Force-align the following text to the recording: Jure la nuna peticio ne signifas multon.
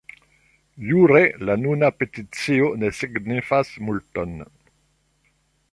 Jure 0.91 1.19
la 1.49 1.57
nuna 1.65 1.91
peticio 1.99 2.71
ne 2.85 2.91
signifas 3.01 3.73
multon. 3.91 4.35